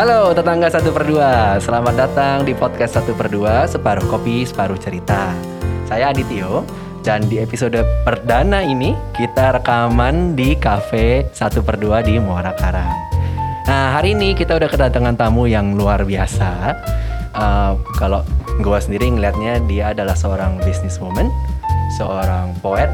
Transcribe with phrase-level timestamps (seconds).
[0.00, 4.80] Halo tetangga satu per dua, selamat datang di podcast satu per dua, separuh kopi, separuh
[4.80, 5.28] cerita.
[5.84, 6.64] Saya Adityo,
[7.04, 12.96] dan di episode perdana ini kita rekaman di cafe satu per dua di Muara Karang.
[13.68, 16.80] Nah hari ini kita udah kedatangan tamu yang luar biasa.
[17.36, 18.24] Uh, kalau
[18.56, 21.28] gue sendiri ngelihatnya dia adalah seorang businesswoman,
[22.00, 22.88] seorang poet,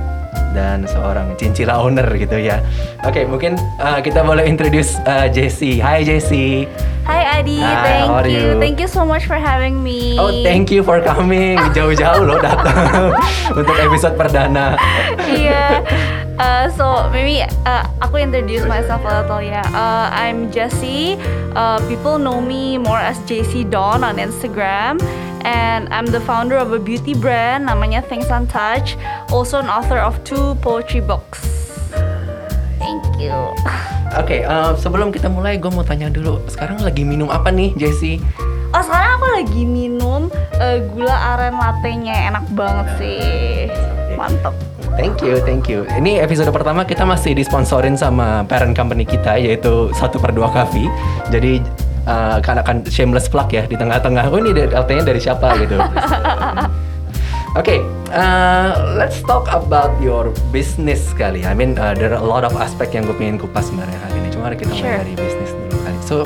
[0.57, 2.63] dan seorang cincila owner gitu ya.
[3.05, 5.81] Oke, okay, mungkin uh, kita boleh introduce uh, Jessie.
[5.81, 6.65] Hai Jessie.
[7.07, 8.35] Hai Adi, Hi, thank you.
[8.35, 8.47] you.
[8.59, 10.19] Thank you so much for having me.
[10.19, 11.55] Oh, thank you for coming.
[11.71, 13.15] Jauh-jauh loh datang
[13.59, 14.75] untuk episode perdana.
[15.23, 15.87] Iya.
[15.87, 16.27] yeah.
[16.37, 19.65] Uh, so maybe uh, aku introduce myself a little ya.
[19.73, 21.17] Uh, I'm Jessie.
[21.57, 25.01] Uh, people know me more as JC Dawn on Instagram,
[25.47, 28.99] and I'm the founder of a beauty brand namanya Things Untouched.
[29.31, 31.47] Also an author of two poetry books.
[32.83, 33.33] Thank you.
[34.17, 36.43] Oke, okay, uh, sebelum kita mulai, gue mau tanya dulu.
[36.51, 38.19] Sekarang lagi minum apa nih, Jessie?
[38.75, 43.71] Oh sekarang aku lagi minum uh, gula aren latte-nya enak banget sih,
[44.19, 44.53] mantep.
[44.97, 45.85] Thank you, thank you.
[45.93, 50.89] Ini episode pertama kita masih disponsorin sama parent company kita yaitu satu per dua Coffee.
[51.29, 51.61] Jadi
[52.07, 54.31] uh, kan akan shameless plug ya di tengah-tengah.
[54.31, 55.77] Oh ini LT-nya dari siapa gitu.
[57.57, 57.81] Oke, okay,
[58.13, 61.41] uh, let's talk about your business kali.
[61.49, 64.21] I mean, uh, there are a lot of aspek yang gue pengen kupas sebenarnya hari
[64.21, 64.29] ini.
[64.29, 65.99] Cuma kita mulai dari bisnis dulu kali.
[66.05, 66.17] So,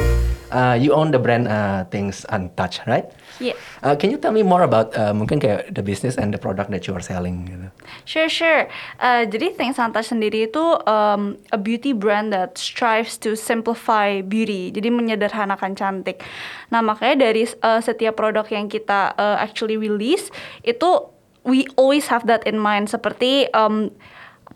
[0.50, 3.06] uh, you own the brand uh, Things Untouched, right?
[3.40, 3.54] Yeah.
[3.82, 6.68] Uh, can you tell me more about uh, mungkin kayak the business and the product
[6.70, 7.68] that you are selling gitu?
[8.04, 8.68] Sure, sure.
[9.00, 14.68] Uh, jadi Things Untouched sendiri itu um, a beauty brand that strives to simplify beauty.
[14.74, 16.20] Jadi menyederhanakan cantik.
[16.68, 20.28] Nah makanya dari uh, setiap produk yang kita uh, actually release
[20.66, 21.08] itu
[21.48, 22.92] we always have that in mind.
[22.92, 23.88] Seperti um,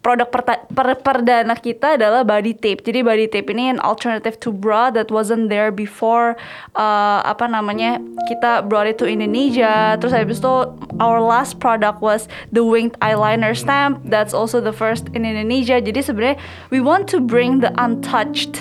[0.05, 2.85] produk per perdana kita adalah body tape.
[2.85, 6.37] Jadi body tape ini an alternative to bra that wasn't there before
[6.77, 7.97] uh, apa namanya
[8.29, 9.97] kita brought it to Indonesia.
[9.97, 10.69] Terus habis itu
[11.01, 14.05] our last product was the winged eyeliner stamp.
[14.05, 15.81] That's also the first in Indonesia.
[15.81, 16.37] Jadi sebenarnya
[16.69, 18.61] we want to bring the untouched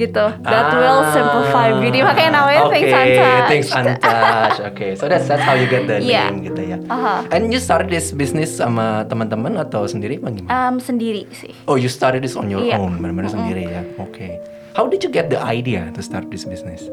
[0.00, 0.24] gitu.
[0.40, 2.00] That ah, will simplify beauty.
[2.00, 3.50] Makanya namanya okay, things untouched.
[3.52, 4.60] Things untouched.
[4.72, 6.32] okay, so that's that's how you get the yeah.
[6.32, 6.78] name gitu ya.
[6.88, 7.20] Uh-huh.
[7.28, 10.48] And you started this business sama teman-teman atau sendiri bagaimana?
[10.48, 11.52] Um, sendiri sih.
[11.68, 12.80] Oh, you started this on your yeah.
[12.80, 13.44] own, benar-benar mm-hmm.
[13.44, 13.82] sendiri ya.
[14.00, 14.16] Oke.
[14.16, 14.32] Okay.
[14.72, 16.88] How did you get the idea to start this business?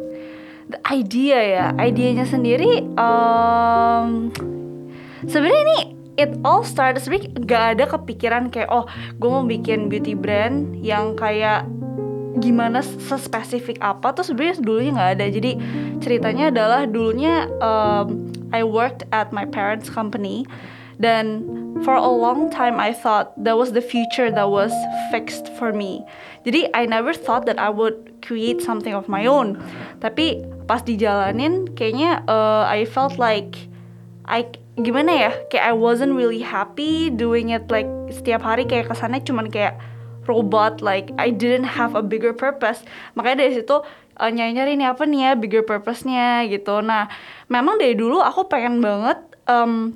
[0.68, 4.36] The idea ya, idenya sendiri um,
[5.24, 5.80] sebenarnya ini
[6.18, 8.90] it all started sebenarnya gak ada kepikiran kayak oh
[9.22, 11.70] gue mau bikin beauty brand yang kayak
[12.38, 15.26] gimana sespesifik apa tuh sebenarnya dulunya nggak ada.
[15.28, 15.52] Jadi
[16.00, 20.48] ceritanya adalah dulunya um, I worked at my parents company.
[20.98, 21.46] Dan
[21.86, 24.74] for a long time I thought that was the future that was
[25.14, 26.02] fixed for me.
[26.42, 29.62] Jadi I never thought that I would create something of my own.
[30.02, 33.70] Tapi pas dijalanin kayaknya uh, I felt like
[34.26, 35.32] I gimana ya?
[35.54, 38.66] Kayak I wasn't really happy doing it like setiap hari.
[38.66, 39.78] Kayak kesannya cuman kayak
[40.28, 42.84] robot like I didn't have a bigger purpose.
[43.16, 43.82] Makanya dari situ
[44.20, 46.84] uh, nyari-nyari ini apa nih ya bigger purpose-nya gitu.
[46.84, 47.08] Nah
[47.48, 49.18] memang dari dulu aku pengen banget
[49.48, 49.96] um,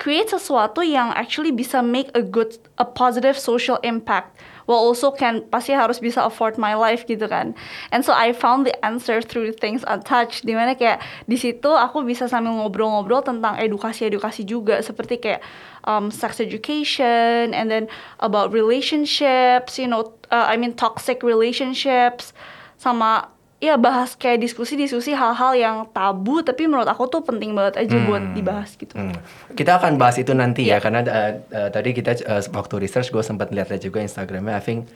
[0.00, 4.34] create sesuatu yang actually bisa make a good a positive social impact
[4.66, 7.54] while also can pasti harus bisa afford my life gitu kan.
[7.90, 12.06] And so I found the answer through things untouched di mana kayak di situ aku
[12.06, 14.78] bisa sambil ngobrol-ngobrol tentang edukasi-edukasi juga.
[14.82, 15.42] Seperti kayak
[15.84, 17.88] um, sex education and then
[18.20, 22.32] about relationships you know uh, I mean toxic relationships
[22.78, 23.30] sama
[23.62, 28.06] ya bahas kayak diskusi-diskusi hal-hal yang tabu tapi menurut aku tuh penting banget aja hmm.
[28.10, 28.98] buat dibahas gitu.
[28.98, 29.14] Hmm.
[29.54, 30.82] Kita akan bahas itu nanti yeah.
[30.82, 34.62] ya karena uh, uh, tadi kita uh, waktu research gue sempat lihat juga Instagramnya I
[34.66, 34.90] think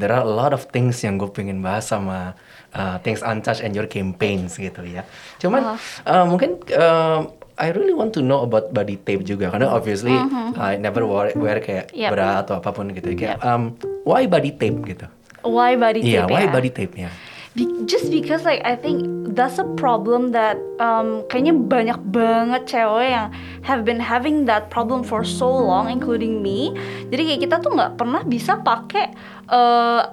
[0.00, 2.32] there are a lot of things yang gue pengen bahas sama
[2.72, 5.04] uh, things untouched and your campaigns gitu ya.
[5.36, 9.72] Cuman uh uh, mungkin uh, I really want to know about body tape juga karena
[9.72, 10.52] obviously uh-huh.
[10.60, 12.12] I never wear, wear kayak yep.
[12.12, 13.48] bra atau apa pun gitu kayak yep.
[13.48, 13.72] um,
[14.04, 15.08] why body tape gitu.
[15.40, 16.28] Why body iya, tape?
[16.28, 16.52] Iya, why ya?
[16.52, 17.10] body tape ya?
[17.56, 23.08] Be just because like I think that's a problem that um, kayaknya banyak banget cewek
[23.08, 23.32] yang
[23.64, 26.76] have been having that problem for so long, including me.
[27.08, 29.16] Jadi kayak kita tuh nggak pernah bisa pakai,
[29.48, 30.12] uh,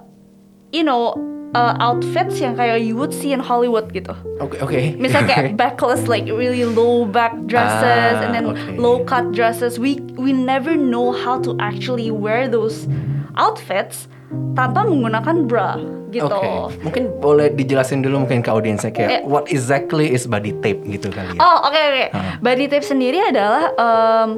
[0.71, 1.19] you know,
[1.53, 4.13] uh, outfits yang kayak you would see in Hollywood gitu.
[4.41, 4.69] Oke okay, oke.
[4.69, 4.83] Okay.
[4.97, 8.75] Misalnya kayak backless like really low back dresses ah, and then okay.
[8.77, 9.77] low cut dresses.
[9.77, 12.89] We we never know how to actually wear those
[13.37, 14.09] outfits
[14.57, 15.77] tanpa menggunakan bra
[16.13, 16.29] gitu.
[16.29, 16.77] Oke, okay.
[16.85, 19.21] mungkin boleh dijelasin dulu mungkin ke audiensnya kayak yeah.
[19.25, 21.41] what exactly is body tape gitu kali ya?
[21.41, 21.97] Oh oke okay, oke.
[22.13, 22.21] Okay.
[22.45, 24.37] Body tape sendiri adalah um,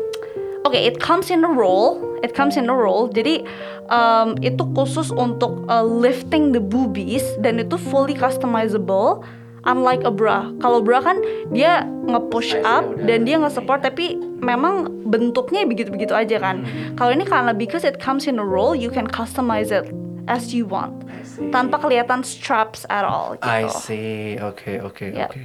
[0.65, 2.01] Oke, it comes in a roll.
[2.25, 3.05] It comes in a roll.
[3.13, 3.45] Jadi
[3.93, 9.21] um, itu khusus untuk uh, lifting the boobies dan itu fully customizable.
[9.65, 11.17] Unlike a bra, kalau bra kan
[11.49, 16.61] dia nge-push up dan dia nge-support tapi memang bentuknya begitu-begitu aja kan.
[16.61, 16.93] Hmm.
[16.93, 19.89] Kalau ini karena because it comes in a roll, you can customize it
[20.29, 20.93] as you want
[21.49, 23.35] tanpa kelihatan straps at all.
[23.41, 23.49] Gitu.
[23.49, 24.37] I see.
[24.37, 25.29] Oke, oke, Yep.
[25.33, 25.43] oke.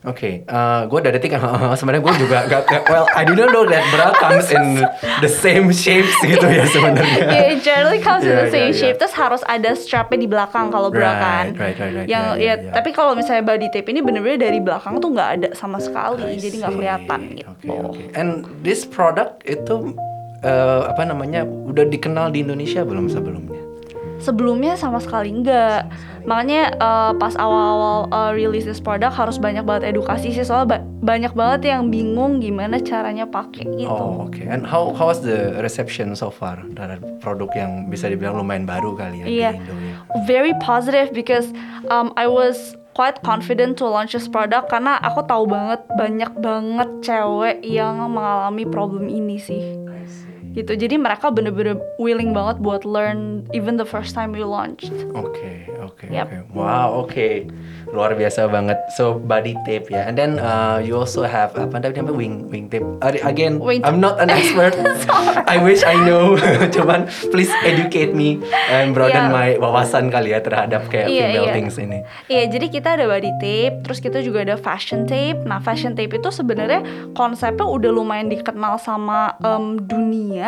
[0.00, 1.36] Oke, eh, gue dari detik
[1.78, 4.80] sebenarnya gue juga gak, gak- well I didn't know that bra comes in
[5.20, 7.20] the same shapes gitu ya sebenarnya.
[7.36, 8.80] Yeah, it generally comes in Yeah, the same yeah, yeah.
[8.80, 8.96] shape.
[8.96, 11.44] Terus harus ada strapnya di belakang kalau bra Right, kan.
[11.52, 12.08] right, right, right.
[12.08, 12.72] Yang Yeah, ya, yeah, yeah.
[12.72, 16.40] tapi kalau misalnya body tape ini bener-bener dari belakang tuh nggak ada sama sekali, I
[16.40, 17.50] jadi nggak kelihatan gitu.
[17.52, 18.02] Oke, oke.
[18.16, 18.28] And
[18.60, 19.92] this product itu
[20.40, 23.60] eh, apa namanya udah dikenal di Indonesia belum sebelumnya?
[24.16, 25.84] Sebelumnya sama sekali enggak.
[26.30, 30.86] Makanya uh, pas awal-awal uh, release this product harus banyak banget edukasi sih soalnya ba-
[31.02, 33.90] banyak banget yang bingung gimana caranya pakai gitu.
[33.90, 34.38] Oh, oke.
[34.46, 38.94] And how how was the reception so far terhadap produk yang bisa dibilang lumayan baru
[38.94, 39.50] kali ya Iya.
[39.50, 39.96] di Indo ya?
[40.22, 41.50] Very positive because
[41.90, 46.90] um, I was quite confident to launch this product karena aku tahu banget banyak banget
[47.02, 49.62] cewek yang mengalami problem ini sih.
[50.50, 50.72] Gitu.
[50.74, 54.90] Jadi mereka bener-bener willing banget buat learn even the first time we launched.
[55.14, 56.26] Oke, oke, Yep.
[56.26, 56.36] oke.
[56.52, 57.46] Wow, oke.
[57.90, 58.78] Luar biasa banget.
[58.92, 60.06] So body tape ya.
[60.06, 62.82] And then uh, you also have apa tadi namanya wing wing tape.
[62.98, 64.74] Uh, again, Wing I'm not an expert.
[65.50, 66.34] I wish I know.
[66.74, 69.28] Cuman please educate me and broaden Yeah.
[69.28, 71.52] my wawasan kali ya terhadap kayak Iya, female iya.
[71.52, 71.98] things ini.
[72.26, 75.42] Iya, jadi kita ada body tape, terus kita juga ada fashion tape.
[75.42, 76.80] Nah, fashion tape itu sebenarnya
[77.12, 80.39] konsepnya udah lumayan dikenal sama em, dunia,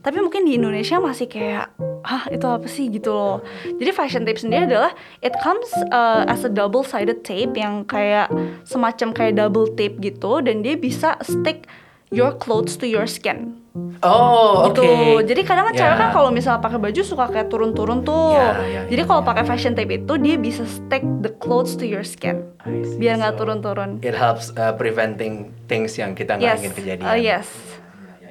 [0.00, 1.72] tapi mungkin di Indonesia masih kayak,
[2.02, 3.36] ah itu apa sih gitu loh.
[3.66, 8.28] Jadi fashion tape sendiri adalah it comes uh, as a double sided tape yang kayak
[8.62, 11.64] semacam kayak double tape gitu, dan dia bisa stick
[12.10, 13.54] your clothes to your skin.
[14.02, 14.74] Oh, oke.
[14.74, 14.82] gitu.
[15.22, 18.34] Jadi kadang kan cewek kan kalau misalnya pakai baju suka kayak turun-turun tuh.
[18.34, 19.28] Ya, ya, Jadi kalau ya.
[19.30, 22.50] pakai fashion tape itu dia bisa stick the clothes to your skin.
[22.98, 24.02] Biar nggak So, turun-turun.
[24.02, 26.58] It helps uh, preventing things yang kita nggak Yes.
[26.58, 27.06] ingin kejadian.
[27.06, 27.46] Uh, yes.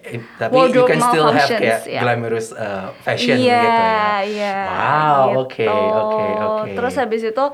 [0.10, 2.02] It- tapi you can still have kayak ya.
[2.02, 4.10] glamorous uh, fashion Iya, gitu ya.
[4.26, 4.56] iya.
[4.66, 5.70] Wow, oke, gitu.
[5.72, 6.70] oke, oke.
[6.74, 7.46] Terus habis itu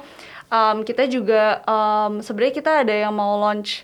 [0.48, 3.84] um, kita juga um, sebenarnya kita ada yang mau launch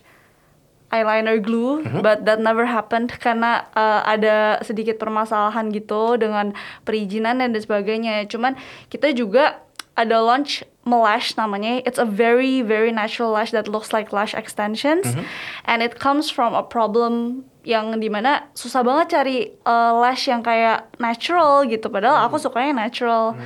[0.92, 2.04] eyeliner glue, Mhm.
[2.04, 6.52] but that never happened karena uh, ada sedikit permasalahan gitu dengan
[6.84, 8.28] perizinan dan sebagainya.
[8.28, 8.60] Cuman
[8.92, 9.64] kita juga
[9.96, 11.80] ada launch melash namanya.
[11.88, 15.24] It's a very very natural lash that looks like lash extensions, Mhm.
[15.64, 20.42] and it comes from a problem yang di mana susah banget cari uh, lash yang
[20.42, 21.88] kayak natural gitu.
[21.94, 23.38] Padahal aku sukanya natural.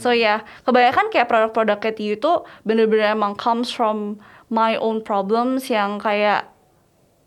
[0.00, 2.32] So ya, yeah, kebanyakan kayak produk-produk kayak itu
[2.66, 4.18] bener-bener emang comes from
[4.50, 6.50] my own problems yang kayak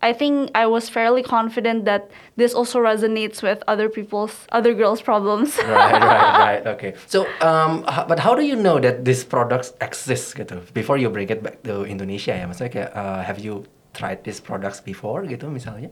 [0.04, 5.00] I think I was fairly confident that this also resonates with other people's other girls'
[5.00, 5.56] problems.
[5.56, 6.66] right, right, right.
[6.76, 6.92] Okay.
[7.08, 11.32] So, um, but how do you know that these products exist gitu before you bring
[11.32, 12.44] it back to Indonesia ya?
[12.44, 13.64] Maksudnya kayak uh, have you
[13.96, 15.88] tried these products before gitu misalnya?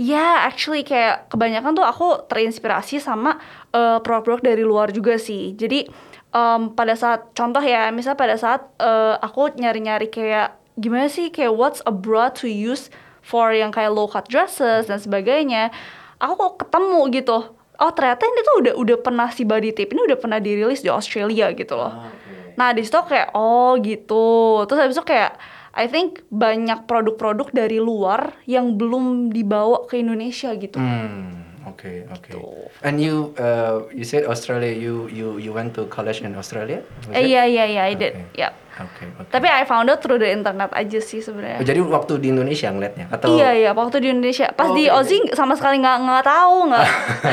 [0.00, 3.36] Ya, actually kayak kebanyakan tuh aku terinspirasi sama
[3.76, 5.52] uh, produk-produk dari luar juga sih.
[5.52, 5.84] Jadi
[6.32, 11.52] um, pada saat contoh ya, misal pada saat uh, aku nyari-nyari kayak gimana sih kayak
[11.52, 12.88] what's a bra to use
[13.20, 15.68] for yang kayak low cut dresses dan sebagainya,
[16.16, 17.38] aku kok ketemu gitu.
[17.76, 20.88] Oh ternyata ini tuh udah udah pernah si body tape ini udah pernah dirilis di
[20.88, 22.08] Australia gitu loh.
[22.56, 24.64] Nah di situ kayak oh gitu.
[24.64, 25.36] Terus habis itu kayak
[25.74, 30.78] I think banyak produk-produk dari luar yang belum dibawa ke Indonesia gitu.
[30.82, 31.40] Hmm.
[31.76, 32.34] Okay, okay.
[32.34, 32.42] Gitu.
[32.82, 34.72] And you, uh, you said Australia.
[34.72, 36.82] You, you, you went to college in Australia?
[37.12, 37.30] Eh?
[37.30, 38.16] Iya iya iya I did.
[38.16, 38.48] Okay.
[38.48, 38.50] Ya.
[38.80, 39.28] Okay, okay.
[39.28, 41.60] Tapi I found out through the internet aja sih Oh, sebenarnya.
[41.60, 43.28] jadi waktu di Indonesia ngeliatnya atau?
[43.30, 44.48] Iya iya waktu di Indonesia.
[44.50, 46.86] Pas Oh, di oke, Aussie sama sekali nggak nggak tahu nggak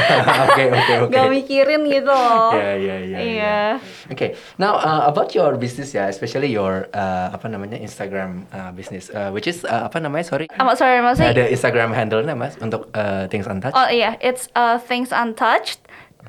[0.48, 1.10] Oke, oke, oke.
[1.10, 2.51] nggak mikirin gitu loh.
[2.51, 3.20] Yeah, yeah, yeah.
[3.22, 3.58] Iya.
[4.10, 9.08] Okay, now uh, about your business ya, especially your uh, apa namanya Instagram uh, business,
[9.10, 10.27] uh, which is uh, apa namanya?
[10.27, 10.48] Sorry.
[10.54, 11.32] Ah, sorry maksudnya.
[11.32, 13.74] Ada Instagram handle-nya mas untuk uh, Things Untouched.
[13.74, 15.80] Oh iya, it's uh, things untouched.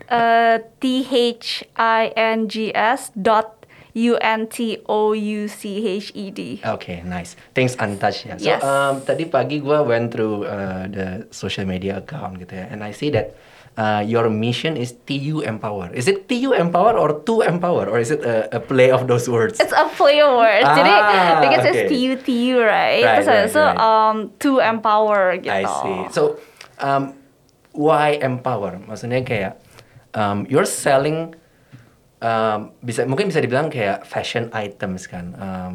[0.07, 3.58] Uh, T H I N G S dot
[3.95, 6.61] U N T O U C H E D.
[6.61, 7.37] Okay, nice.
[7.55, 8.37] Thanks Untouched Yeah.
[8.37, 8.61] So Yes.
[8.61, 12.93] um, tadi pagi gue went through uh, the social media account gitu ya, and I
[12.93, 13.33] see that
[13.79, 15.89] uh, your mission is TU Empower.
[15.95, 19.31] Is it TU Empower or To Empower, or is it a, a play of those
[19.31, 19.63] words?
[19.63, 20.67] It's a play of words.
[20.67, 21.89] Jadi Ah, because it's okay.
[21.89, 23.01] T U T U right.
[23.01, 23.79] Right, Terus right, itu right.
[23.79, 25.55] um, to empower gitu.
[25.55, 25.99] I see.
[26.11, 26.43] So,
[26.83, 27.15] um,
[27.71, 28.83] why empower?
[28.83, 29.53] Maksudnya kayak
[30.19, 31.39] um, you're selling
[32.23, 35.35] um, bisa mungkin bisa dibilang kayak fashion items kan.
[35.39, 35.75] Um,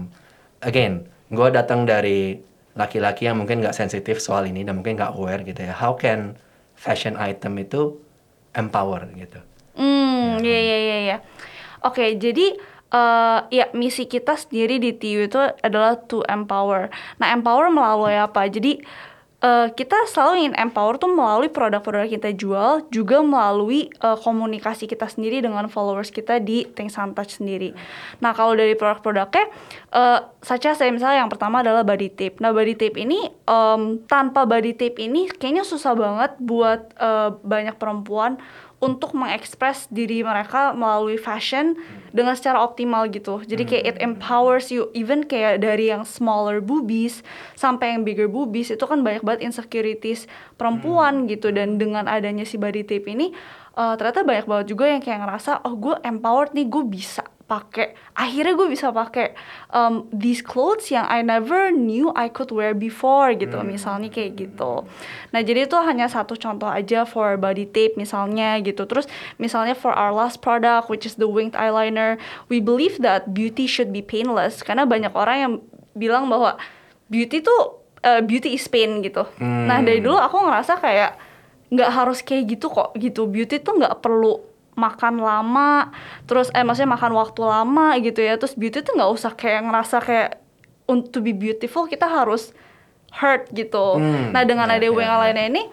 [0.64, 2.40] again, gue datang dari
[2.74, 5.74] laki-laki yang mungkin nggak sensitif soal ini dan mungkin nggak aware gitu ya.
[5.76, 6.36] How can
[6.74, 7.98] fashion item itu
[8.54, 9.40] empower gitu.
[9.78, 11.18] Hmm, iya iya iya iya.
[11.84, 12.56] Oke, jadi
[12.94, 16.94] eh ya misi kita sendiri di TU itu adalah to empower.
[17.18, 18.46] Nah, empower melalui apa?
[18.46, 18.86] Jadi
[19.44, 25.12] eh, kita selalu ingin empower tuh melalui produk-produk kita jual, juga melalui eh, komunikasi kita
[25.12, 27.76] sendiri dengan followers kita di Think and Touch sendiri.
[28.24, 29.46] Nah, kalau dari produk-produknya,
[29.92, 32.40] eh saja saya misalnya yang pertama adalah body tape.
[32.40, 37.76] Nah, body tape ini em, tanpa body tape ini kayaknya susah banget buat eh, banyak
[37.76, 38.40] perempuan
[38.84, 41.80] untuk mengekspres diri mereka melalui fashion
[42.12, 43.40] dengan secara optimal gitu.
[43.40, 47.24] Jadi kayak it empowers you even kayak dari yang smaller boobies
[47.56, 50.28] sampai yang bigger boobies itu kan banyak banget insecurities
[50.60, 51.56] perempuan gitu.
[51.56, 53.32] Dan dengan adanya si body tape ini
[53.80, 57.24] eh, ternyata banyak banget juga yang kayak ngerasa oh gue empowered nih gue bisa
[57.54, 59.38] pakai akhirnya gue bisa pakai
[59.70, 64.90] um, these clothes yang I never knew I could wear before gitu misalnya kayak gitu.
[65.30, 68.90] Nah jadi itu hanya satu contoh aja for body tape misalnya gitu.
[68.90, 69.06] Terus
[69.38, 72.18] misalnya for our last product which is the winged eyeliner
[72.50, 74.66] we believe that beauty should be painless.
[74.66, 75.54] Karena banyak orang yang
[75.94, 76.58] bilang bahwa
[77.14, 79.30] beauty tuh uh, beauty is pain gitu.
[79.42, 81.12] Nah dari dulu aku ngerasa kayak
[81.70, 83.30] nggak harus kayak gitu kok gitu.
[83.30, 88.54] Beauty tuh nggak perlu makan lama terus eh maksudnya makan waktu lama gitu ya terus
[88.54, 90.30] beauty tuh nggak usah kayak ngerasa kayak
[90.84, 92.52] untuk be beautiful kita harus
[93.14, 95.14] hurt gitu Hmm, nah dengan ya, ada ya, wing ya.
[95.16, 95.64] eyeliner ini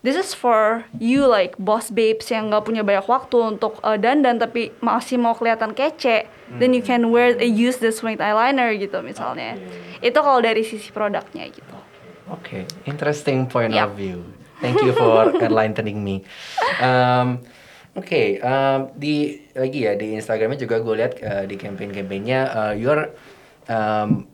[0.00, 4.36] this is for you like boss babes yang nggak punya banyak waktu untuk uh, dandan
[4.36, 8.98] tapi masih mau kelihatan kece then you can wear uh, use this winged eyeliner gitu
[8.98, 9.54] misalnya
[9.98, 11.70] itu kalau dari sisi produknya gitu
[12.30, 13.84] Oke, interesting point Yep.
[13.84, 14.18] of view.
[14.58, 16.24] Thank you for enlightening me.
[16.80, 17.44] Um,
[17.92, 23.12] Oke, um, di lagi ya di Instagramnya juga gue lihat uh, di campaign-campaignnya uh, you're
[23.68, 24.24] um,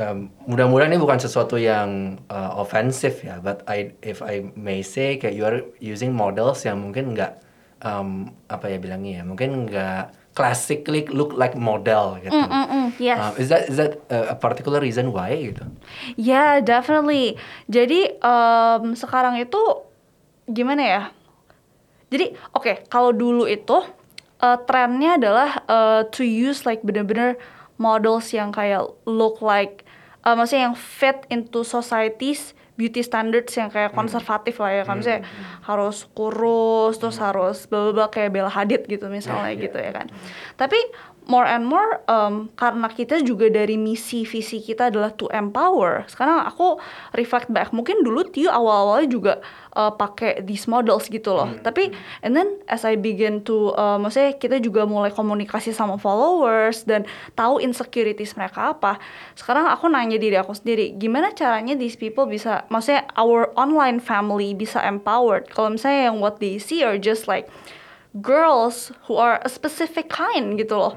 [0.00, 5.20] um, mudah-mudahan ini bukan sesuatu yang uh, offensive ya, but I if I may say
[5.20, 7.44] kayak you're using models yang mungkin nggak
[7.84, 12.32] um, apa ya bilangnya ya, mungkin nggak classically look like model gitu.
[12.32, 13.18] Mm, mm, mm, yes.
[13.20, 15.68] Um, is that is that uh, a particular reason why gitu?
[16.16, 17.36] Ya, definitely.
[17.68, 19.60] Jadi em, sekarang itu
[20.48, 21.02] gimana ya?
[22.10, 23.80] Jadi oke, kalau dulu itu
[24.42, 27.38] eh, trennya adalah eh, to use like bener-bener
[27.80, 29.86] models yang kayak look like,
[30.26, 34.96] eh, maksudnya yang fit into societies beauty standards yang kayak konservatif lah ya, kan.
[34.96, 35.28] Misalnya
[35.68, 40.08] harus kurus, terus harus bla bla bla kayak Bella Hadid gitu misalnya gitu ya kan.
[40.56, 40.80] Tapi
[41.28, 46.04] more and more um, karena kita juga dari misi visi kita adalah to empower.
[46.08, 46.80] Sekarang aku
[47.16, 49.32] reflect back, mungkin dulu Tio awal-awalnya juga
[49.76, 51.50] uh, pakai these models gitu loh.
[51.60, 51.92] Tapi
[52.24, 57.04] and then as I begin to uh, maksudnya kita juga mulai komunikasi sama followers dan
[57.36, 58.96] tahu insecurities mereka apa.
[59.36, 64.56] Sekarang aku nanya diri aku sendiri, gimana caranya these people bisa maksudnya our online family
[64.56, 65.46] bisa empowered.
[65.52, 67.46] Kalau misalnya yang what they see are just like
[68.18, 70.94] girls who are a specific kind gitu loh.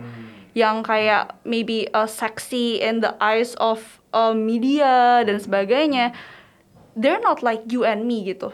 [0.53, 3.81] Yang kayak maybe uh, sexy in the eyes of
[4.13, 6.13] uh, media dan sebagainya
[6.93, 8.53] they're not like you and me gitu.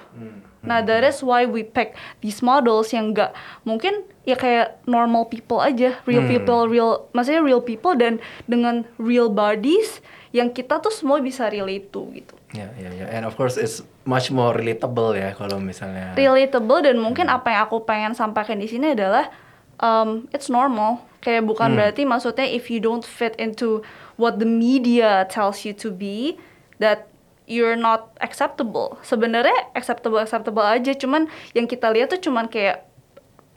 [0.59, 3.31] Nah that is why we pick these models yang enggak
[3.63, 6.31] mungkin ya kayak normal people aja real Hmm.
[6.31, 11.91] people real maksudnya real people dan dengan real bodies yang kita tuh semua bisa relate
[11.91, 12.35] to gitu.
[12.51, 13.05] Ya, ya, ya.
[13.11, 16.17] And of course it's much more relatable ya kalau misalnya.
[16.17, 19.29] relatable dan mungkin apa yang aku pengen sampaikan di sini adalah
[19.77, 21.05] um, it's normal.
[21.21, 23.85] Kayak bukan berarti maksudnya if you don't fit into
[24.17, 26.41] what the media tells you to be
[26.81, 27.05] that
[27.45, 28.97] you're not acceptable.
[29.05, 32.88] Sebenarnya acceptable acceptable aja cuman yang kita lihat tuh cuman kayak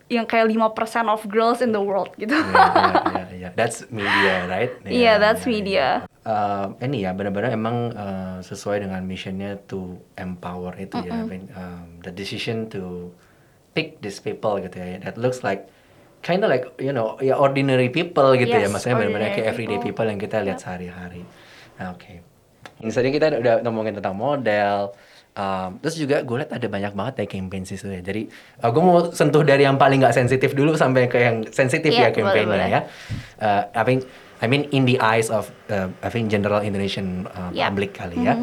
[0.08, 0.56] yang kayak 5%
[1.08, 3.48] of girls in the world gitu Ya, ya, ya, ya.
[3.54, 4.72] That's media, right?
[4.86, 5.76] Iya, Ya, that's ya, media.
[5.76, 5.90] ya.
[6.22, 11.18] Uh, ini ya benar-benar emang uh, sesuai dengan missionnya to empower itu ya.
[11.18, 13.10] I mean, um, the decision to
[13.74, 15.02] pick these people gitu ya.
[15.02, 15.66] That looks like
[16.22, 18.66] kind of like you know ya ordinary people gitu ya.
[18.66, 19.90] Yes, Maksudnya benar-benar kayak everyday people.
[19.98, 21.26] people yang kita lihat sehari-hari.
[21.80, 22.22] Nah, oke.
[22.78, 24.94] Ini tadi kita udah ngomongin tentang model.
[25.32, 28.04] Um, terus juga gue liat ada banyak banget ya campaign sih ya.
[28.04, 28.28] Jadi
[28.60, 32.12] uh, gue mau sentuh dari yang paling nggak sensitif dulu sampai ke yang sensitif Iya,
[32.12, 32.80] ya campaignnya ya.
[33.40, 34.04] Uh, I think
[34.44, 37.64] I mean in the eyes of uh, I think general Indonesian uh, Yep.
[37.72, 38.36] public kali ya.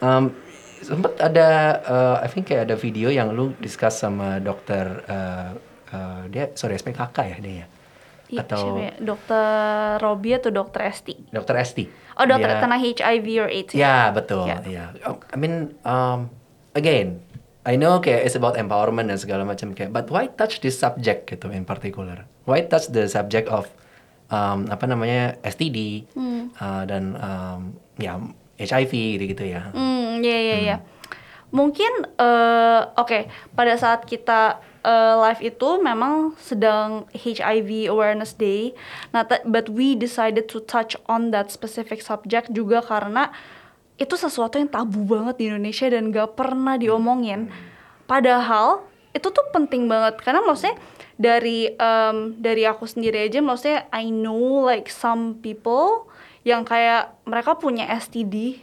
[0.00, 0.32] Um,
[0.80, 5.52] sempet ada uh, I think kayak ada video yang lu discuss sama dokter uh,
[5.92, 7.66] uh, dia sorry SPKK ya dia ya.
[8.30, 8.92] Iya, Atau siapa ya?
[8.96, 9.44] dokter
[9.98, 11.84] Robi atau dokter Esti dokter Esti.
[12.14, 14.58] oh dokter Dia- tentang HIV or AIDS ya Ya betul, Ya.
[14.62, 14.84] ya.
[15.04, 16.30] Oh, I mean, um,
[16.72, 17.18] again,
[17.60, 21.26] I know kayak it's about empowerment dan segala macam kayak, but why touch this subject
[21.26, 22.24] gitu in particular?
[22.46, 23.66] Why touch the subject of
[24.28, 26.06] um, apa namanya STD
[26.56, 27.60] uh, dan um,
[27.96, 28.16] ya
[28.56, 29.68] HIV gitu-gitu ya?
[29.72, 30.76] Hmm, iya iya iya.
[31.50, 38.74] Mungkin eh, oke pada saat kita eh, live itu memang sedang HIV Awareness Day.
[39.10, 43.34] Nah, but we decided to touch on that specific subject juga karena
[44.00, 47.52] itu sesuatu yang tabu banget di Indonesia dan gak pernah diomongin.
[48.08, 50.78] Padahal itu tuh penting banget karena maksudnya
[51.20, 56.06] dari em, dari aku sendiri aja maksudnya I know like some people
[56.46, 58.62] yang kayak mereka punya STD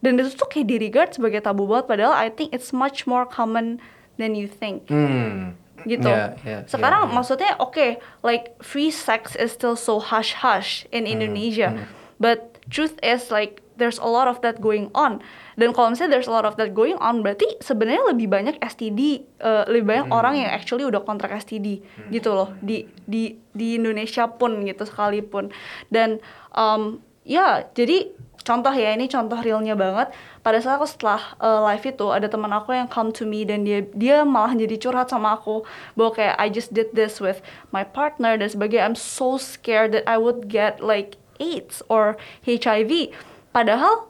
[0.00, 3.24] dan itu tuh kayak di regard sebagai tabu banget padahal I think it's much more
[3.24, 3.78] common
[4.16, 5.56] than you think Hmm.
[5.80, 6.08] gitu.
[6.08, 7.12] Ya, ya, Sekarang ya.
[7.12, 11.72] maksudnya oke, like free sex is still so hush hush in Hmm, Indonesia,
[12.16, 15.24] but truth is like there's a lot of that going on.
[15.56, 19.00] Dan kalau misalnya there's a lot of that going on, berarti sebenarnya lebih banyak STD,
[19.38, 20.18] eh, lebih banyak Hmm.
[20.20, 25.48] orang yang actually udah kontrak STD gitu loh di di di Indonesia pun gitu sekalipun.
[25.88, 26.20] Dan
[26.52, 30.08] um, ya jadi contoh ya ini contoh realnya banget
[30.40, 33.62] pada saat aku setelah uh, live itu ada teman aku yang come to me dan
[33.68, 37.84] dia dia malah jadi curhat sama aku bahwa kayak I just did this with my
[37.84, 42.16] partner dan sebagainya I'm so scared that I would get like AIDS or
[42.48, 43.12] HIV
[43.52, 44.08] padahal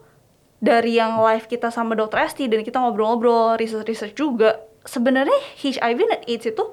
[0.60, 6.20] dari yang live kita sama dokter Esti dan kita ngobrol-ngobrol research-research juga sebenarnya HIV dan
[6.28, 6.64] AIDS itu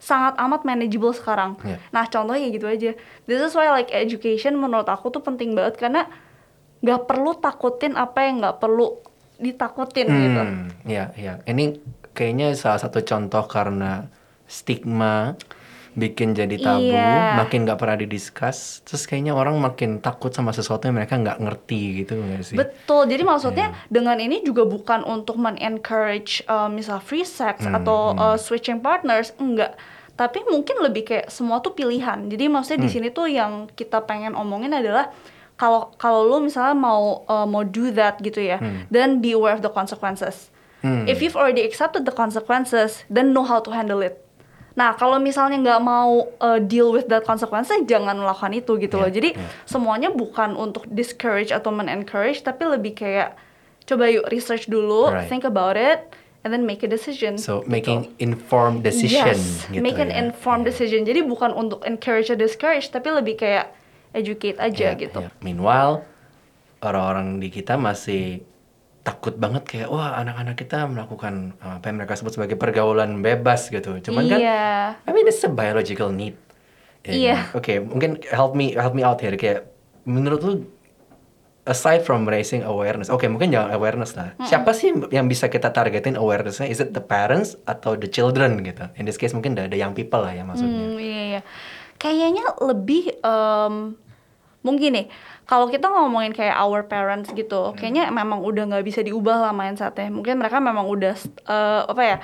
[0.00, 1.60] sangat amat manageable sekarang.
[1.60, 1.76] Iya.
[1.92, 2.96] Nah contohnya gitu aja.
[3.28, 6.08] This is why like education menurut aku tuh penting banget karena
[6.80, 8.96] nggak perlu takutin apa yang nggak perlu
[9.36, 10.40] ditakutin gitu.
[10.42, 11.40] Hmm, ya, ya.
[11.44, 11.80] Ini
[12.12, 14.08] kayaknya salah satu contoh karena
[14.44, 15.36] stigma
[15.90, 17.34] bikin jadi tabu, Iya.
[17.34, 22.04] makin nggak pernah didiskus, terus kayaknya orang makin takut sama sesuatu yang mereka nggak ngerti
[22.04, 22.54] gitu nggak sih?
[22.54, 23.10] Betul.
[23.10, 23.90] Jadi maksudnya Iya.
[23.90, 29.34] dengan ini juga bukan untuk men-encourage uh, misal free sex Hmm, atau uh, switching partners,
[29.36, 29.74] enggak.
[30.14, 32.28] Tapi mungkin lebih kayak semua tuh pilihan.
[32.28, 32.86] Jadi maksudnya Hmm.
[32.86, 35.10] di sini tuh yang kita pengen omongin adalah
[35.60, 38.56] kalau kalau lu misalnya mau uh, mau do that gitu ya,
[38.88, 40.48] then be aware of the consequences.
[40.80, 41.04] Hmm.
[41.04, 44.16] If you've already accepted the consequences, then know how to handle it.
[44.72, 49.12] Nah, kalau misalnya nggak mau uh, deal with that consequences, jangan melakukan itu gitu loh.
[49.12, 49.52] Yeah, Jadi yeah.
[49.68, 53.36] semuanya bukan untuk discourage atau men-encourage, tapi lebih kayak
[53.84, 55.28] coba yuk research dulu, Right.
[55.28, 56.08] think about it,
[56.46, 57.36] and then make a decision.
[57.36, 57.68] So gitu.
[57.68, 60.24] making informed decision yes, gitu make an ya.
[60.24, 61.04] informed decision.
[61.04, 63.76] Jadi bukan untuk encourage or discourage, tapi lebih kayak
[64.12, 65.20] educate aja Ya, gitu.
[65.20, 65.30] ya.
[65.38, 66.02] Meanwhile,
[66.80, 68.42] orang-orang di kita masih
[69.00, 73.68] takut banget kayak wah anak-anak kita melakukan uh, apa yang mereka sebut sebagai pergaulan bebas
[73.68, 73.96] gitu.
[73.98, 74.60] Cuman kan Iya.
[75.00, 76.36] I mean it's a biological need.
[77.02, 77.36] Ya Iya.
[77.48, 77.58] kan?
[77.58, 79.64] Oke, mungkin help me help me out here kayak
[80.04, 80.52] menurut lu
[81.64, 84.32] aside from raising awareness, oke mungkin jangan awareness lah.
[84.42, 86.66] Siapa sih yang bisa kita targetin awarenessnya?
[86.66, 88.88] Is it the parents atau the children gitu?
[88.96, 90.82] In this case mungkin the, the young people lah ya maksudnya.
[90.82, 91.40] Hmm, iya, iya.
[92.00, 93.94] Kayaknya lebih em,
[94.64, 95.06] mungkin nih
[95.50, 100.06] kalau kita ngomongin kayak our parents gitu, kayaknya memang udah nggak bisa diubah lah mindsetnya.
[100.06, 101.18] Mungkin mereka memang udah
[101.50, 102.18] eh, apa ya?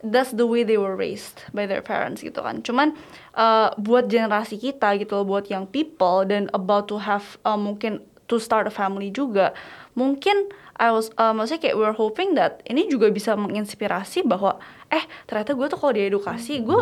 [0.00, 2.64] That's the way they were raised by their parents gitu kan.
[2.64, 2.96] Cuman
[3.36, 8.00] eh, buat generasi kita gitu, loh, buat young people dan about to have eh, mungkin
[8.32, 9.52] to start a family juga,
[9.92, 10.48] mungkin
[10.80, 14.56] I was eh, maksudnya kayak we're hoping that ini juga bisa menginspirasi bahwa
[14.88, 16.80] eh ternyata gue tuh kalau diedukasi gue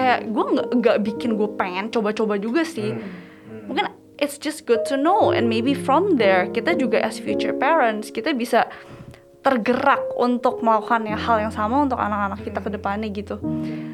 [0.00, 2.96] kayak gue nggak nggak bikin gue pengen coba-coba juga sih.
[3.68, 8.08] Mungkin it's just good to know and maybe from there kita juga as future parents
[8.08, 8.64] kita bisa
[9.40, 13.36] tergerak untuk melakukan yang hal yang sama untuk anak-anak kita ke depannya gitu.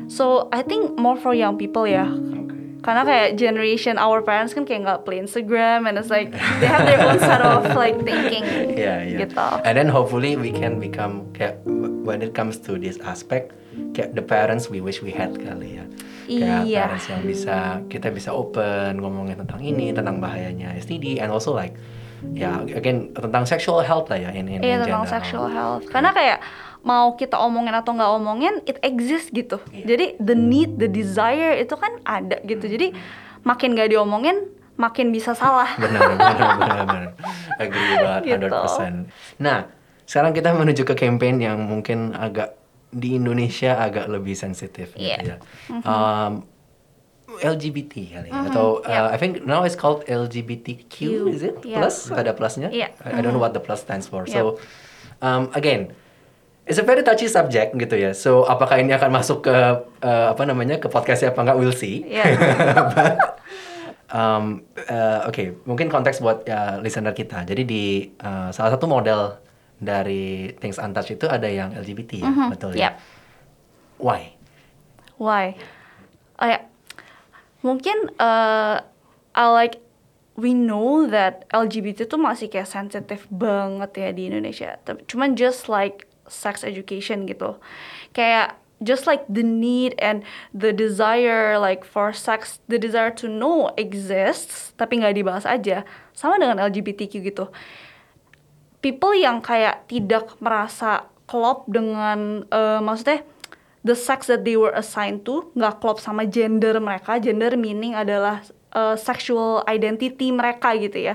[0.06, 2.06] So I think more for young people ya.
[2.82, 6.30] Karena kayak generation our parents kan kayak nggak play Instagram and it's like
[6.62, 8.46] they have their own set of like thinking
[8.78, 9.26] Yeah, yeah.
[9.26, 9.42] gitu.
[9.66, 11.62] And then hopefully we can become kayak
[12.06, 13.54] when it comes to this aspect
[13.92, 15.84] kayak the parents we wish we had kali ya.
[16.26, 16.82] Kayak Iya.
[16.84, 21.76] parents yang bisa kita bisa open ngomongin tentang ini, tentang bahayanya STD and also like
[22.32, 25.14] ya again tentang sexual health lah ya in, in, Iya in tentang general.
[25.14, 25.84] sexual health.
[25.86, 26.38] Karena kayak
[26.82, 29.58] mau kita omongin atau nggak omongin, it exists gitu.
[29.70, 29.84] Iya.
[29.86, 32.64] Jadi the need, the desire itu kan ada gitu.
[32.64, 32.90] Jadi
[33.42, 35.70] makin nggak diomongin, makin bisa salah.
[35.82, 37.10] benar benar benar benar
[37.56, 38.46] agree banget Gitu.
[38.50, 39.08] 100%
[39.38, 39.58] nah
[40.04, 42.54] sekarang kita menuju ke campaign yang mungkin agak
[42.96, 45.36] di Indonesia agak lebih sensitif gitu Iya.
[45.36, 45.36] ya
[45.84, 46.48] Um,
[47.36, 51.84] LGBT kali ya atau uh, I think now it's called LGBTQ Q, is it yeah.
[51.84, 52.96] plus ada plusnya Iya.
[53.04, 54.32] I, I don't know what the plus stands for Yep.
[54.32, 54.40] so
[55.20, 55.92] um, again
[56.66, 58.10] It's a very touchy subject gitu ya.
[58.10, 59.54] So apakah ini akan masuk ke
[60.02, 61.58] uh, apa namanya ke podcastnya apa enggak?
[61.62, 62.02] We'll see.
[62.98, 63.38] But,
[64.10, 67.46] um, uh, Oke, mungkin konteks buat uh, listener kita.
[67.46, 67.84] Jadi di
[68.18, 69.38] uh, salah satu model
[69.76, 72.80] dari Things Untouched itu ada yang LGBT ya, betul ya?
[72.80, 72.94] Yep.
[74.00, 74.22] Why?
[75.16, 75.46] Why?
[76.36, 76.60] Oh ya,
[77.64, 78.84] mungkin uh,
[79.32, 79.80] I like
[80.36, 84.76] we know that LGBT tuh masih kayak sensitif banget ya di Indonesia.
[85.08, 87.56] Cuman just like sex education gitu.
[88.12, 90.20] Kayak just like the need and
[90.52, 95.88] the desire like for sex, the desire to know exists, tapi nggak dibahas aja.
[96.12, 97.48] Sama dengan LGBTQ gitu.
[98.86, 103.26] People yang kayak tidak merasa klop dengan eh, maksudnya
[103.82, 107.18] the sex that they were assigned to nggak klop sama gender mereka.
[107.18, 111.14] Gender meaning adalah uh, sexual identity mereka gitu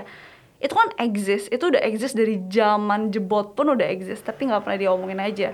[0.62, 4.78] Itu kan exist, itu udah exist dari zaman jebot pun udah exist, tapi nggak pernah
[4.78, 5.48] diomongin aja.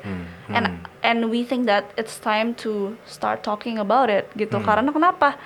[0.53, 4.61] And and we think that it's time to start talking about it gitu.
[4.61, 5.41] Karena kenapa?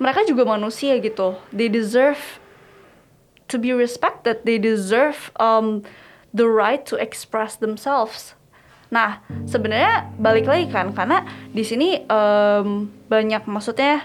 [0.00, 1.36] Mereka juga manusia gitu.
[1.50, 2.40] They deserve
[3.50, 4.46] to be respected.
[4.46, 5.82] They deserve um,
[6.30, 8.38] the right to express themselves.
[8.90, 11.22] Nah, sebenarnya balik lagi kan, karena
[11.54, 14.02] di sini em, banyak maksudnya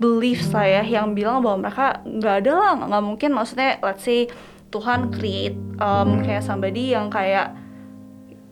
[0.00, 4.28] beliefs saya yang bilang bahwa mereka nggak ada lah, nggak mungkin maksudnya let's say
[4.68, 7.56] Tuhan create em, kayak somebody yang kayak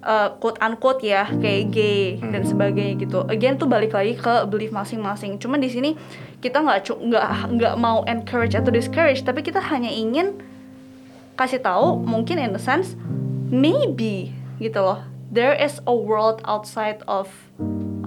[0.07, 3.27] eh, quote unquote ya kayak gay dan sebagainya gitu.
[3.27, 5.43] Again tuh balik lagi ke belief masing-masing.
[5.43, 5.99] Cuman di sini
[6.39, 7.27] kita nggak nggak
[7.59, 10.39] nggak mau encourage atau discourage, tapi kita hanya ingin
[11.37, 12.97] kasih tahu mungkin in a sense
[13.53, 17.29] maybe gitu loh there is a world outside of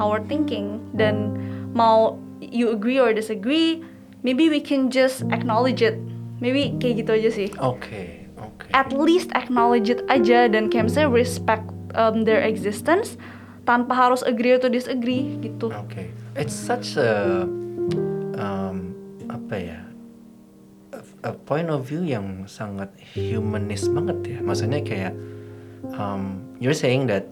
[0.01, 1.37] our thinking dan
[1.77, 3.85] mau you agree or disagree
[4.25, 6.01] maybe we can just acknowledge it
[6.41, 8.65] maybe kayak gitu aja sih Oke, oke.
[8.73, 13.15] at least acknowledge it aja dan kayak misalnya respect um, their existence
[13.63, 17.45] tanpa harus agree atau disagree gitu Oke, it's such a
[18.35, 18.93] um,
[19.29, 19.79] apa ya
[20.89, 24.39] a, a point of view yang sangat humanis banget ya.
[24.41, 25.13] Maksudnya kayak
[25.93, 27.29] um, you're saying that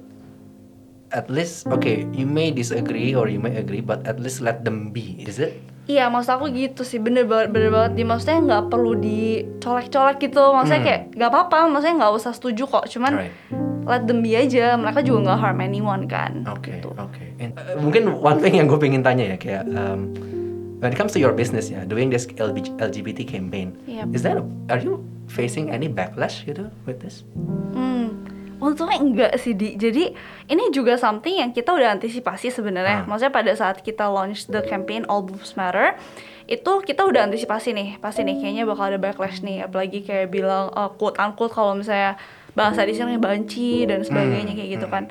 [1.10, 4.94] at least okay you may disagree or you may agree but at least let them
[4.94, 5.58] be is it?
[5.88, 7.96] Iya, maksud aku gitu sih, bener banget, bener banget.
[7.96, 10.52] Di maksudnya nggak perlu dicolek-colek gitu.
[10.52, 10.88] Maksudnya Hmm.
[10.92, 12.86] kayak nggak apa-apa, maksudnya nggak usah setuju kok.
[12.92, 13.32] Cuman Right.
[13.88, 14.76] Let them be aja.
[14.76, 16.44] Mereka juga nggak harm anyone kan.
[16.46, 16.92] Oke, Gitu.
[16.94, 17.24] oke.
[17.40, 20.12] And, uh, mungkin one thing yang gue pengen tanya ya kayak um,
[20.78, 24.14] when it comes to your business ya, doing this LGBT campaign, Yep.
[24.14, 24.38] is that
[24.70, 27.24] are you facing any backlash gitu with this?
[27.74, 28.28] Hmm,
[28.60, 29.74] untungnya enggak sih di.
[29.74, 30.14] Jadi
[30.48, 33.04] ini juga something yang kita udah antisipasi sebenarnya.
[33.04, 33.08] Ah.
[33.08, 35.98] Maksudnya pada saat kita launch the campaign All Boobs Matter,
[36.48, 39.68] itu kita udah antisipasi nih, pasti nih kayaknya bakal ada backlash nih.
[39.68, 42.16] Apalagi kayak bilang uh, quote unquote kalau misalnya
[42.58, 45.06] bahasa di sini banci dan sebagainya kayak gitu kan.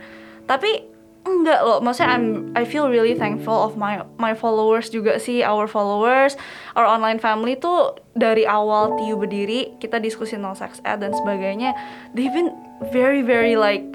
[0.50, 0.82] Tapi
[1.22, 5.70] enggak loh, maksudnya I'm I feel really thankful of my my followers juga sih, our
[5.70, 6.34] followers,
[6.74, 11.74] our online family tuh dari awal Tiu berdiri kita diskusi tentang sex ed dan sebagainya,
[12.18, 12.50] they've been
[12.90, 13.86] very very like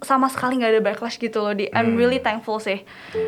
[0.00, 2.84] sama sekali nggak ada backlash gitu loh di I'm really thankful sih.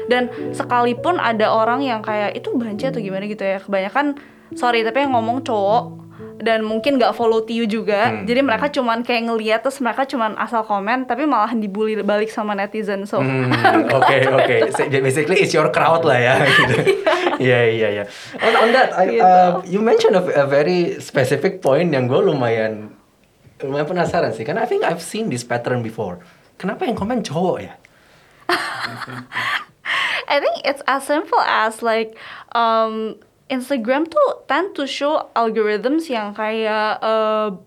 [0.09, 3.29] Dan sekalipun ada orang yang kayak itu banci atau gimana?
[3.29, 4.17] gitu ya kebanyakan
[4.59, 8.25] sorry tapi yang ngomong cowok dan mungkin nggak follow Tiu juga Hmm.
[8.25, 12.53] jadi mereka cuman kayak ngeliat terus mereka cuman asal komen tapi malah dibully balik sama
[12.53, 13.53] netizen so Hmm,
[13.93, 14.57] Oke oke.
[14.73, 16.35] So, Basically it's your crowd lah ya.
[16.49, 16.75] gitu.
[17.37, 18.05] Iya iya iya.
[18.37, 19.21] On, on that, I, Gitu.
[19.21, 22.93] uh, you mentioned a, a very specific point yang gue lumayan
[23.61, 24.45] lumayan penasaran sih.
[24.45, 26.21] Karena I think I've seen this pattern before.
[26.57, 27.75] Kenapa yang komen cowok ya?
[30.29, 32.15] I think it's as simple as like
[32.53, 33.17] um,
[33.51, 37.59] Instagram tuh tend to show algorithms yang kayak uh,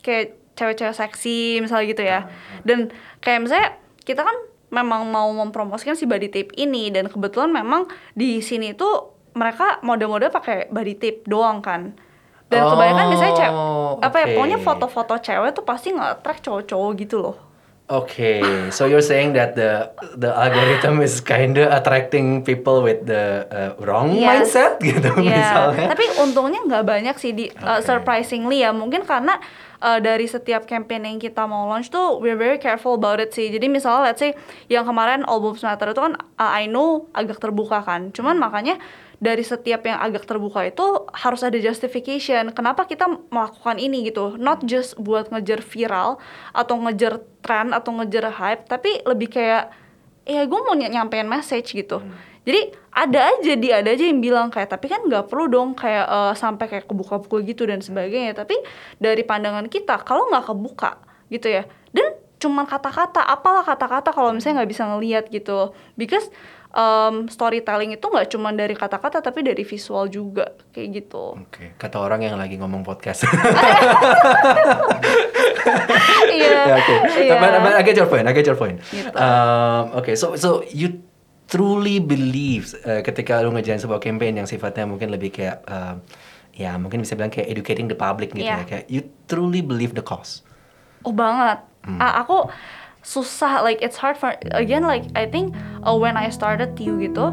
[0.00, 2.20] kayak cewek-cewek seksi misalnya gitu ya.
[2.64, 2.88] Dan
[3.20, 3.68] kayak misalnya
[4.02, 4.34] kita kan
[4.72, 10.32] memang mau mempromosikan si body tape ini dan kebetulan memang di sini tuh mereka mode-mode
[10.32, 11.94] pakai body tape doang kan.
[12.48, 17.16] Dan kebanyakan biasanya cewek Oh, apa ya pokoknya foto-foto cewek tuh pasti nge-track cowok-cowok gitu
[17.20, 17.47] loh.
[17.88, 19.88] Okay, so you're saying that the
[20.20, 24.28] the algorithm is kinda attracting people with the uh, wrong Yes.
[24.52, 25.86] mindset gitu Iya, misalnya.
[25.96, 27.88] Tapi untungnya nggak banyak sih di uh, Oke.
[27.88, 28.76] surprisingly ya.
[28.76, 29.40] Mungkin karena
[29.80, 33.48] uh, dari setiap campaign yang kita mau launch tuh we're very careful about it sih.
[33.48, 34.36] Jadi misalnya let's say
[34.68, 38.12] yang kemarin All Boobs Matter itu kan uh, I know agak terbuka kan.
[38.12, 38.76] Cuman makanya
[39.18, 42.54] dari setiap yang agak terbuka itu harus ada justification.
[42.54, 44.38] Kenapa kita melakukan ini gitu?
[44.38, 46.22] Not just buat ngejar viral
[46.54, 49.74] atau ngejar tren atau ngejar hype tapi lebih kayak
[50.22, 51.98] ya gue mau ny- nyampein message gitu.
[52.46, 56.06] Jadi ada aja dia ada aja yang bilang kayak tapi kan nggak perlu dong kayak
[56.06, 58.38] eh, sampai kayak kebuka-buka gitu dan sebagainya.
[58.38, 58.54] Tapi
[59.02, 60.96] dari pandangan kita kalau nggak kebuka
[61.28, 65.74] gitu ya dan cuman kata-kata apalah kata-kata kalau misalnya nggak bisa ngelihat gitu.
[65.98, 66.30] Because
[66.70, 71.96] um, storytelling itu nggak cuman dari kata-kata tapi dari visual juga kayak gitu Oke, kata
[71.96, 73.24] orang yang lagi ngomong podcast.
[76.32, 77.34] iya Ya, Oke, iya.
[77.38, 78.24] but, but I get your point.
[78.28, 78.80] I get your point.
[78.88, 79.12] Gitu.
[79.14, 81.00] Um, Oke, so so you
[81.48, 86.04] truly believe uh, ketika lu ngejalan sebuah campaign yang sifatnya mungkin lebih kayak um,
[86.52, 88.64] ya mungkin bisa bilang kayak educating the public gitu Iya.
[88.64, 90.44] ya kayak you truly believe the cause.
[91.04, 91.62] Oh banget.
[91.86, 92.00] Hmm.
[92.02, 92.50] Aku
[93.02, 97.32] susah like it's hard for again like I think uh, when I started Tiu gitu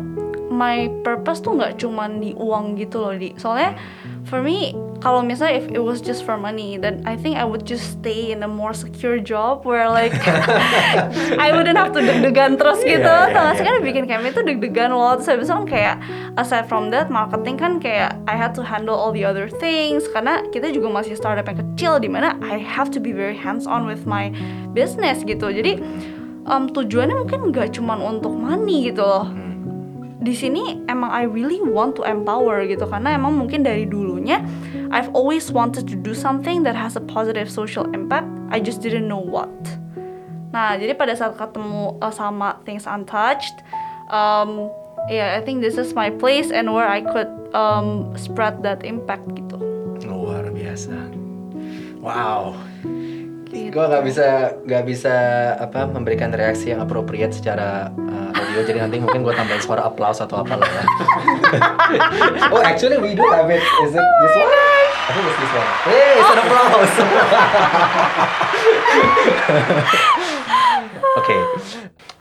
[0.50, 3.34] my purpose tuh nggak cuman di uang gitu loh di.
[3.38, 3.78] Soalnya
[4.26, 4.74] for me
[5.06, 8.34] kalau misalnya if it was just for money then I think I would just stay
[8.34, 10.16] in a more secure job where like
[11.46, 13.06] I wouldn't have to deg-degan terus gitu.
[13.06, 13.70] Iya, tau gak sih iya.
[13.70, 15.14] kan bikin campaign tuh deg-degan loh.
[15.20, 15.96] Terus habis itu kan kayak
[16.42, 20.42] aside from that marketing kan kayak I had to handle all the other things karena
[20.50, 23.86] kita juga masih startup yang kecil di mana I have to be very hands on
[23.86, 24.34] with my
[24.74, 25.54] business gitu.
[25.54, 25.78] Jadi
[26.50, 29.45] um, tujuannya mungkin nggak cuman untuk money gitu loh
[30.26, 34.42] di sini emang I really want to empower gitu karena emang mungkin dari dulunya
[34.90, 39.06] I've always wanted to do something that has a positive social impact I just didn't
[39.06, 39.54] know what
[40.50, 43.62] nah jadi pada saat ketemu uh, sama Things Untouched
[44.10, 44.74] um,
[45.06, 49.30] yeah I think this is my place and where I could um, spread that impact
[49.38, 49.62] gitu
[50.06, 50.94] Luar biasa.
[52.04, 52.54] Wow.
[53.56, 53.72] Gitu.
[53.72, 54.28] Gue nggak bisa
[54.68, 55.16] nggak bisa
[55.56, 60.20] apa memberikan reaksi yang appropriate secara uh, audio jadi nanti mungkin gue tambahin suara applause
[60.20, 60.84] atau apalah ya.
[62.54, 63.64] oh actually we do have it.
[63.88, 64.52] Is it this one?
[64.52, 65.70] I think it's this one.
[65.88, 66.96] Hey, it's an applause.
[71.18, 71.42] okay.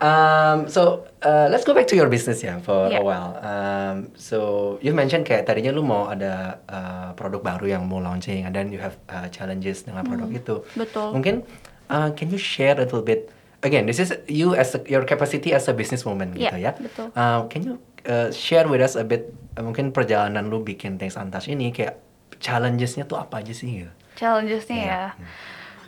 [0.00, 3.00] Um, so uh, let's go back to your business ya for Yeah.
[3.00, 3.30] a while.
[3.40, 4.38] Um, so
[4.83, 8.68] you mentioned kayak tadinya lu mau ada uh, produk baru yang mau launching, and then
[8.68, 10.57] you have uh, challenges dengan produk itu.
[10.76, 11.14] betul.
[11.14, 11.46] Mungkin
[11.88, 13.30] uh, can you share a little bit?
[13.64, 16.76] Again, this is you as a, your capacity as a businesswoman gitu Yeah, ya.
[16.76, 17.09] betul.
[17.16, 19.33] Uh, can you uh, share with us a bit?
[19.57, 21.96] uh, mungkin perjalanan lu bikin Things Untouched ini kayak
[22.37, 23.87] challengesnya tuh apa aja sih?
[23.87, 23.92] gitu?
[24.14, 24.87] challengesnya Iya.
[24.87, 25.04] ya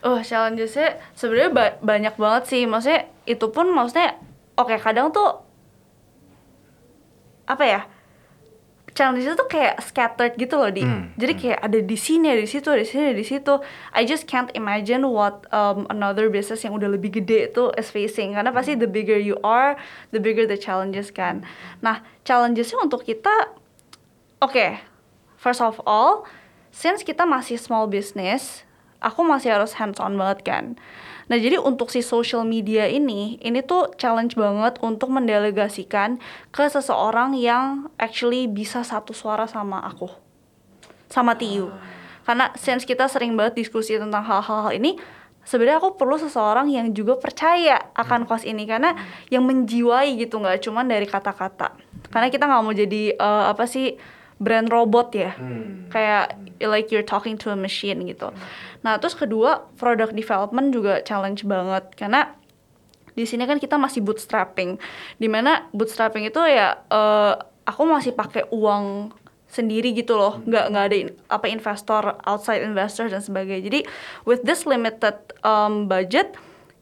[0.02, 2.62] oh challengesnya sebenarnya ba- banyak banget sih.
[2.68, 4.18] Maksudnya itu pun maksudnya
[4.58, 5.44] oke kadang tuh
[7.46, 7.80] apa ya
[8.96, 10.80] challenges tuh kayak scattered gitu loh di.
[10.80, 13.54] Hmm, jadi kayak ada di sini ada di situ ada di sini ada di situ.
[13.92, 18.32] I just can't imagine what um, another business yang udah lebih gede itu is facing.
[18.32, 19.76] Karena pasti the bigger you are
[20.16, 21.44] the bigger the challenges kan.
[21.84, 23.52] Nah challengesnya untuk kita
[24.36, 24.84] Oke,
[25.40, 26.28] first of all,
[26.68, 28.65] since kita masih small business,
[29.00, 30.64] aku masih harus hands on banget kan.
[31.26, 36.22] Nah, jadi untuk si social media ini, ini tuh challenge banget untuk mendelegasikan
[36.54, 40.06] ke seseorang yang actually bisa satu suara sama aku.
[41.10, 41.74] Sama Tiu.
[42.22, 44.98] Karena since kita sering banget diskusi tentang hal-hal ini,
[45.42, 48.94] sebenarnya aku perlu seseorang yang juga percaya akan kos ini karena
[49.30, 51.74] yang menjiwai gitu nggak cuman dari kata-kata.
[52.10, 53.94] Karena kita nggak mau jadi eh, apa sih
[54.36, 55.32] brand robot ya.
[55.92, 58.32] Kayak like you're talking to a machine gitu.
[58.84, 61.92] Nah terus kedua product development juga challenge banget.
[61.96, 62.32] Karena
[63.16, 64.76] di sini kan kita masih bootstrapping,
[65.16, 69.12] di mana bootstrapping itu ya eh, aku masih pakai uang
[69.46, 73.72] sendiri gitu loh, nggak nggak ada in- apa investor outside investor dan sebagainya.
[73.72, 73.80] Jadi
[74.28, 76.36] with this limited um, budget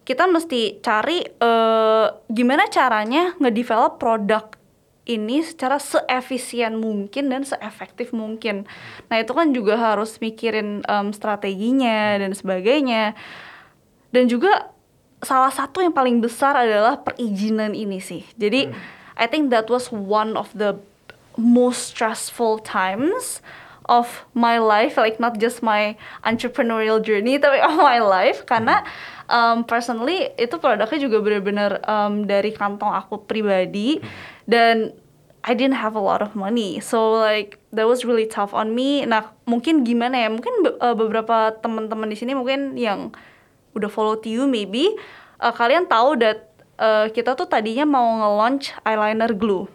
[0.04, 4.53] kita mesti cari eh, gimana caranya ngedevelop produk
[5.04, 8.64] ini secara seefisien mungkin dan seefektif mungkin.
[9.12, 13.12] Nah itu kan juga harus mikirin em, strateginya dan sebagainya.
[14.08, 14.72] Dan juga
[15.20, 18.24] salah satu yang paling besar adalah perizinan ini sih.
[18.40, 18.72] Jadi
[19.14, 20.80] I think that was one of the
[21.36, 23.44] most stressful times
[23.84, 25.92] of my life, like not just my
[26.24, 28.48] entrepreneurial journey, tapi of my life.
[28.48, 28.80] Karena
[29.28, 34.00] um, personally itu produknya juga benar-benar um, dari kantong aku pribadi
[34.44, 34.96] dan
[35.44, 39.04] I didn't have a lot of money, so like that was really tough on me.
[39.04, 40.28] Nah mungkin gimana ya?
[40.32, 43.12] Mungkin be- uh, beberapa teman-teman di sini mungkin yang
[43.76, 44.88] udah follow Tiu maybe
[45.44, 46.48] uh, kalian tahu that
[46.80, 49.68] uh, kita tuh tadinya mau nge-launch eyeliner glue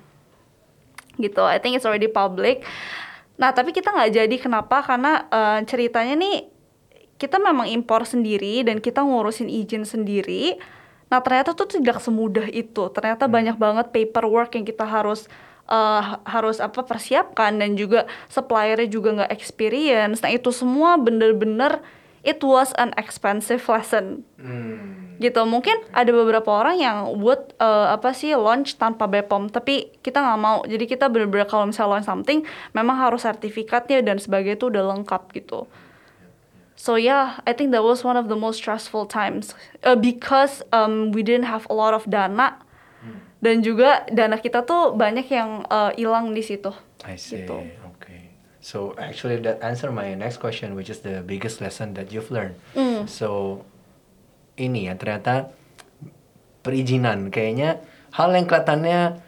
[1.20, 1.44] gitu.
[1.46, 2.66] I think it's already public.
[3.38, 4.82] Nah tapi kita nggak jadi kenapa?
[4.82, 6.50] Karena uh, ceritanya nih
[7.20, 10.58] kita memang impor sendiri dan kita ngurusin izin sendiri.
[11.10, 12.90] Nah ternyata tuh tidak semudah itu.
[12.94, 15.26] Ternyata banyak banget paperwork yang kita harus
[15.66, 20.22] uh, harus apa persiapkan dan juga suppliernya juga nggak experience.
[20.22, 21.82] Nah itu semua bener-bener
[22.22, 24.22] it was an expensive lesson.
[25.20, 25.42] Gitu.
[25.44, 30.40] Mungkin ada beberapa orang yang buat uh, apa sih launch tanpa BPOM tapi kita nggak
[30.40, 30.62] mau.
[30.64, 32.46] Jadi kita bener-bener kalau misalnya launch something
[32.78, 35.66] memang harus sertifikatnya dan sebagainya itu udah lengkap gitu
[36.80, 39.52] so yeah I think that was one of the most stressful times
[39.84, 42.64] uh, because um, we didn't have a lot of dana
[43.40, 46.72] dan juga dana kita tuh banyak yang uh, hilang di situ
[47.08, 47.44] I see.
[47.44, 47.56] Gitu.
[48.00, 48.36] Okay.
[48.60, 52.60] So actually that answer my next question which is the biggest lesson that you've learned.
[52.76, 53.08] Mm.
[53.08, 53.62] So
[54.60, 55.56] ini ya ternyata
[56.60, 57.80] perizinan kayaknya
[58.12, 59.24] hal yang kelihatannya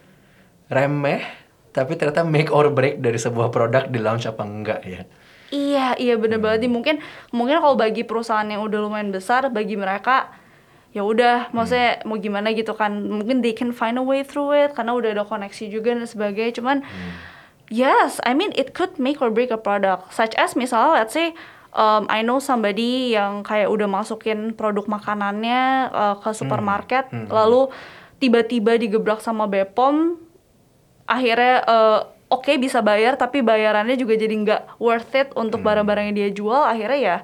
[0.68, 1.24] remeh
[1.72, 5.08] tapi ternyata make or break dari sebuah produk di launch apa enggak ya.
[5.52, 6.66] Iya, iya bener banget.
[6.66, 6.72] Nih.
[6.72, 6.96] Mungkin
[7.36, 10.32] mungkin kalau bagi perusahaan yang udah lumayan besar, bagi mereka
[10.92, 12.96] ya udah maksudnya mau gimana gitu kan.
[12.96, 16.56] Mungkin they can find a way through it karena udah ada koneksi juga dan sebagainya.
[16.64, 16.78] Cuman
[17.68, 20.16] yes I mean it could make or break a product.
[20.16, 21.36] Such as misalnya let's say
[21.76, 27.72] um, I know somebody yang kayak udah masukin produk makanannya uh, ke supermarket lalu
[28.22, 30.20] tiba-tiba digebrak sama Bepom
[31.08, 32.00] akhirnya uh,
[32.32, 36.64] oke bisa bayar tapi bayarannya juga jadi nggak worth it untuk barang-barang yang dia jual
[36.64, 37.18] akhirnya ya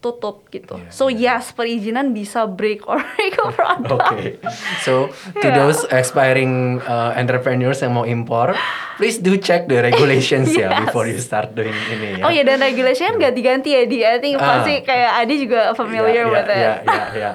[0.00, 0.80] tutup gitu.
[0.80, 3.92] Iya, so yes perizinan bisa break or break a product.
[3.92, 4.40] Oke,
[4.80, 5.60] so to Yeah.
[5.60, 8.56] those expiring uh, entrepreneurs yang mau impor,
[8.96, 10.88] please do check the regulations ya Yes.
[10.88, 12.24] before you start doing ini ya.
[12.24, 14.00] Oh ya dan regulation ganti-ganti ya di.
[14.00, 14.64] I think Ah.
[14.64, 16.56] pasti kayak Adi juga familiar yeah, with yeah, it.
[16.56, 17.34] Yeah, yeah, yeah.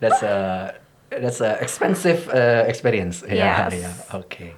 [0.00, 0.36] That's a
[1.12, 3.20] that's a expensive uh, experience.
[3.28, 3.76] Ya, Yes.
[3.76, 3.90] ya.
[4.16, 4.56] Oke.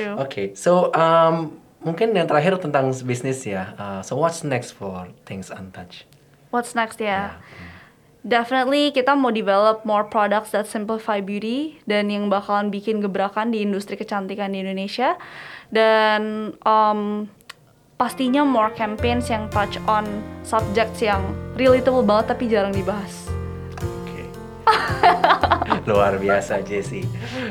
[0.00, 0.16] True.
[0.16, 3.76] Oke, so um, mungkin yang terakhir tentang bisnis ya.
[3.76, 6.08] Uh, so what's next for Things Untouched?
[6.48, 7.06] What's next ya?
[7.06, 7.22] Ya.
[8.20, 13.64] Definitely kita mau develop more products that simplify beauty dan yang bakalan bikin gebrakan di
[13.64, 15.16] industri kecantikan di Indonesia
[15.72, 17.32] dan um,
[17.96, 20.04] pastinya more campaigns yang touch on
[20.44, 21.24] subjects yang
[21.56, 23.29] relatable banget tapi jarang dibahas.
[25.90, 27.06] Luar biasa Jessie.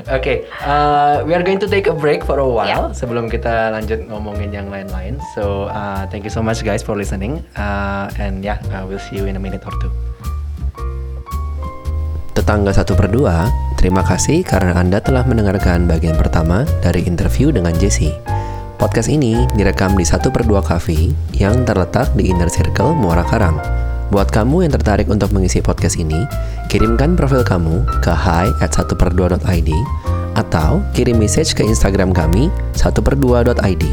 [0.10, 4.06] Oke, uh, we are going to take a break for a while sebelum kita lanjut
[4.08, 5.18] ngomongin yang lain-lain.
[5.34, 7.42] So uh, thank you so much guys for listening.
[7.58, 9.92] Uh, and yeah, uh, we'll see you in a minute or two.
[12.38, 17.76] Tetangga satu per dua, terima kasih karena Anda telah mendengarkan bagian pertama dari interview dengan
[17.76, 18.16] Jessie.
[18.80, 23.60] Podcast ini direkam di satu per dua Cafe yang terletak di Inner Circle Muara Karang.
[24.10, 26.26] Buat kamu yang tertarik untuk mengisi podcast ini,
[26.66, 29.70] kirimkan profil kamu ke hi at 1 per 2.id
[30.34, 33.84] atau kirim message ke Instagram kami 1 per 2.id.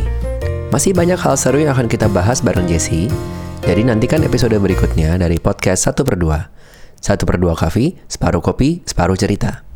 [0.73, 3.13] Masih banyak hal seru yang akan kita bahas bareng Jessie,
[3.61, 6.33] jadi nantikan episode berikutnya dari podcast 1 per 2.
[6.97, 9.69] 1 per 2 Cafe, separuh kopi, separuh cerita.